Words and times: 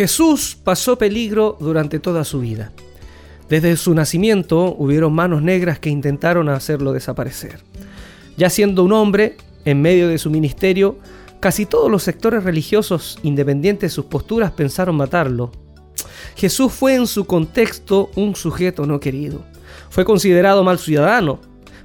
Jesús 0.00 0.56
pasó 0.64 0.96
peligro 0.96 1.58
durante 1.60 1.98
toda 1.98 2.24
su 2.24 2.40
vida. 2.40 2.72
Desde 3.50 3.76
su 3.76 3.92
nacimiento 3.92 4.74
hubieron 4.78 5.12
manos 5.12 5.42
negras 5.42 5.78
que 5.78 5.90
intentaron 5.90 6.48
hacerlo 6.48 6.94
desaparecer. 6.94 7.60
Ya 8.38 8.48
siendo 8.48 8.82
un 8.82 8.94
hombre, 8.94 9.36
en 9.66 9.82
medio 9.82 10.08
de 10.08 10.16
su 10.16 10.30
ministerio, 10.30 10.98
casi 11.38 11.66
todos 11.66 11.90
los 11.90 12.02
sectores 12.02 12.44
religiosos, 12.44 13.18
independientes 13.22 13.90
de 13.90 13.94
sus 13.94 14.06
posturas, 14.06 14.52
pensaron 14.52 14.96
matarlo. 14.96 15.52
Jesús 16.34 16.72
fue 16.72 16.94
en 16.94 17.06
su 17.06 17.26
contexto 17.26 18.10
un 18.16 18.34
sujeto 18.36 18.86
no 18.86 19.00
querido. 19.00 19.44
Fue 19.90 20.06
considerado 20.06 20.64
mal 20.64 20.78
ciudadano, 20.78 21.40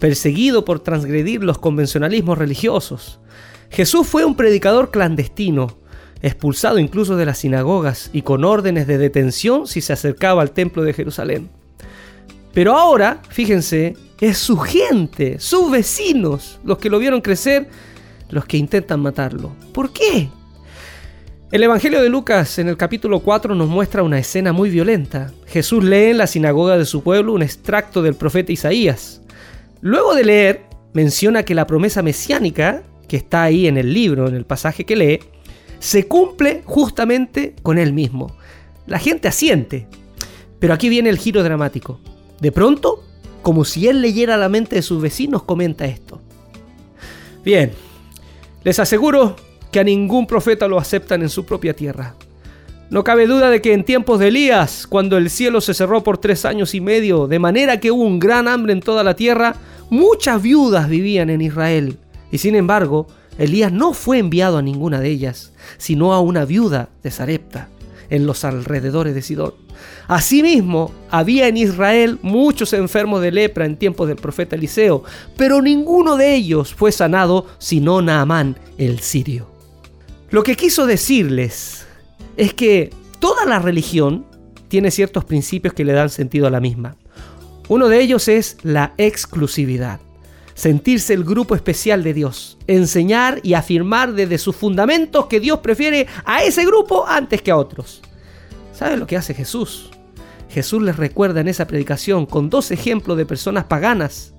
perseguido 0.00 0.64
por 0.64 0.80
transgredir 0.80 1.44
los 1.44 1.58
convencionalismos 1.58 2.38
religiosos. 2.38 3.20
Jesús 3.70 4.04
fue 4.04 4.24
un 4.24 4.34
predicador 4.34 4.90
clandestino, 4.90 5.78
expulsado 6.22 6.78
incluso 6.78 7.16
de 7.16 7.26
las 7.26 7.38
sinagogas 7.38 8.10
y 8.12 8.22
con 8.22 8.44
órdenes 8.44 8.86
de 8.86 8.98
detención 8.98 9.66
si 9.66 9.80
se 9.80 9.92
acercaba 9.92 10.42
al 10.42 10.52
templo 10.52 10.82
de 10.82 10.92
Jerusalén. 10.92 11.48
Pero 12.52 12.76
ahora, 12.76 13.22
fíjense, 13.28 13.96
es 14.20 14.38
su 14.38 14.58
gente, 14.58 15.38
sus 15.38 15.70
vecinos, 15.70 16.60
los 16.64 16.78
que 16.78 16.90
lo 16.90 16.98
vieron 16.98 17.20
crecer, 17.20 17.68
los 18.28 18.44
que 18.44 18.56
intentan 18.56 19.00
matarlo. 19.00 19.54
¿Por 19.72 19.92
qué? 19.92 20.28
El 21.52 21.62
Evangelio 21.64 22.00
de 22.00 22.08
Lucas 22.08 22.58
en 22.60 22.68
el 22.68 22.76
capítulo 22.76 23.20
4 23.20 23.54
nos 23.56 23.68
muestra 23.68 24.04
una 24.04 24.18
escena 24.18 24.52
muy 24.52 24.70
violenta. 24.70 25.32
Jesús 25.46 25.82
lee 25.82 26.10
en 26.10 26.18
la 26.18 26.28
sinagoga 26.28 26.78
de 26.78 26.84
su 26.84 27.02
pueblo 27.02 27.32
un 27.32 27.42
extracto 27.42 28.02
del 28.02 28.14
profeta 28.14 28.52
Isaías. 28.52 29.20
Luego 29.80 30.14
de 30.14 30.24
leer, 30.24 30.62
menciona 30.92 31.42
que 31.42 31.54
la 31.54 31.66
promesa 31.66 32.02
mesiánica, 32.02 32.82
que 33.08 33.16
está 33.16 33.42
ahí 33.42 33.66
en 33.66 33.78
el 33.78 33.92
libro, 33.92 34.28
en 34.28 34.36
el 34.36 34.44
pasaje 34.44 34.84
que 34.84 34.94
lee, 34.94 35.20
se 35.80 36.06
cumple 36.06 36.62
justamente 36.64 37.56
con 37.62 37.78
él 37.78 37.92
mismo. 37.92 38.36
La 38.86 39.00
gente 39.00 39.26
asiente. 39.26 39.88
Pero 40.60 40.74
aquí 40.74 40.88
viene 40.88 41.10
el 41.10 41.18
giro 41.18 41.42
dramático. 41.42 41.98
De 42.40 42.52
pronto, 42.52 43.02
como 43.42 43.64
si 43.64 43.88
él 43.88 44.00
leyera 44.00 44.36
la 44.36 44.48
mente 44.48 44.76
de 44.76 44.82
sus 44.82 45.02
vecinos, 45.02 45.42
comenta 45.42 45.86
esto. 45.86 46.20
Bien, 47.44 47.72
les 48.62 48.78
aseguro 48.78 49.36
que 49.72 49.80
a 49.80 49.84
ningún 49.84 50.26
profeta 50.26 50.68
lo 50.68 50.78
aceptan 50.78 51.22
en 51.22 51.30
su 51.30 51.44
propia 51.46 51.74
tierra. 51.74 52.14
No 52.90 53.04
cabe 53.04 53.26
duda 53.26 53.50
de 53.50 53.62
que 53.62 53.72
en 53.72 53.84
tiempos 53.84 54.18
de 54.18 54.28
Elías, 54.28 54.86
cuando 54.86 55.16
el 55.16 55.30
cielo 55.30 55.60
se 55.60 55.74
cerró 55.74 56.02
por 56.02 56.18
tres 56.18 56.44
años 56.44 56.74
y 56.74 56.80
medio, 56.80 57.28
de 57.28 57.38
manera 57.38 57.80
que 57.80 57.90
hubo 57.90 58.02
un 58.02 58.18
gran 58.18 58.48
hambre 58.48 58.72
en 58.72 58.80
toda 58.80 59.04
la 59.04 59.14
tierra, 59.14 59.54
muchas 59.88 60.42
viudas 60.42 60.88
vivían 60.88 61.30
en 61.30 61.40
Israel. 61.40 61.96
Y 62.32 62.38
sin 62.38 62.56
embargo, 62.56 63.06
Elías 63.40 63.72
no 63.72 63.94
fue 63.94 64.18
enviado 64.18 64.58
a 64.58 64.62
ninguna 64.62 65.00
de 65.00 65.08
ellas, 65.08 65.52
sino 65.78 66.12
a 66.12 66.20
una 66.20 66.44
viuda 66.44 66.90
de 67.02 67.10
Sarepta, 67.10 67.70
en 68.10 68.26
los 68.26 68.44
alrededores 68.44 69.14
de 69.14 69.22
Sidón. 69.22 69.54
Asimismo, 70.08 70.92
había 71.10 71.48
en 71.48 71.56
Israel 71.56 72.18
muchos 72.20 72.74
enfermos 72.74 73.22
de 73.22 73.32
lepra 73.32 73.64
en 73.64 73.78
tiempos 73.78 74.08
del 74.08 74.18
profeta 74.18 74.56
Eliseo, 74.56 75.04
pero 75.38 75.62
ninguno 75.62 76.18
de 76.18 76.34
ellos 76.34 76.74
fue 76.74 76.92
sanado 76.92 77.46
sino 77.58 78.02
Naamán 78.02 78.58
el 78.76 79.00
sirio. 79.00 79.48
Lo 80.28 80.42
que 80.42 80.54
quiso 80.54 80.84
decirles 80.84 81.86
es 82.36 82.52
que 82.52 82.90
toda 83.20 83.46
la 83.46 83.58
religión 83.58 84.26
tiene 84.68 84.90
ciertos 84.90 85.24
principios 85.24 85.72
que 85.72 85.86
le 85.86 85.94
dan 85.94 86.10
sentido 86.10 86.46
a 86.46 86.50
la 86.50 86.60
misma. 86.60 86.96
Uno 87.68 87.88
de 87.88 88.02
ellos 88.02 88.28
es 88.28 88.58
la 88.62 88.92
exclusividad 88.98 90.00
sentirse 90.60 91.14
el 91.14 91.24
grupo 91.24 91.54
especial 91.54 92.02
de 92.02 92.12
Dios, 92.12 92.58
enseñar 92.66 93.40
y 93.42 93.54
afirmar 93.54 94.12
desde 94.12 94.36
sus 94.36 94.54
fundamentos 94.54 95.24
que 95.24 95.40
Dios 95.40 95.60
prefiere 95.60 96.06
a 96.26 96.44
ese 96.44 96.66
grupo 96.66 97.06
antes 97.06 97.40
que 97.40 97.50
a 97.50 97.56
otros. 97.56 98.02
¿Sabe 98.74 98.98
lo 98.98 99.06
que 99.06 99.16
hace 99.16 99.32
Jesús? 99.32 99.88
Jesús 100.50 100.82
les 100.82 100.96
recuerda 100.96 101.40
en 101.40 101.48
esa 101.48 101.66
predicación 101.66 102.26
con 102.26 102.50
dos 102.50 102.70
ejemplos 102.72 103.16
de 103.16 103.24
personas 103.24 103.64
paganas 103.64 104.34